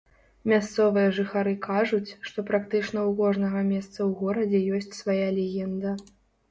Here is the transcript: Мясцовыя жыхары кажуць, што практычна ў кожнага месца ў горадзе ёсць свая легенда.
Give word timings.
Мясцовыя 0.51 1.11
жыхары 1.17 1.53
кажуць, 1.67 2.15
што 2.31 2.47
практычна 2.49 2.99
ў 3.09 3.11
кожнага 3.21 3.59
месца 3.73 3.93
ў 4.07 4.09
горадзе 4.25 4.67
ёсць 4.81 4.93
свая 5.03 5.29
легенда. 5.39 5.99